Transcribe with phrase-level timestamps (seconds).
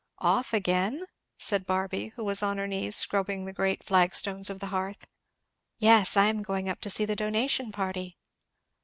[0.17, 1.05] "Off again?"
[1.37, 5.05] said Barby, who was on her knees scrubbing the great flag stones of the hearth.
[5.77, 8.17] "Yes, I am going up to see the donation party."